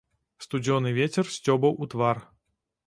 [0.45, 2.25] Студзёны вецер сцёбаў у твар.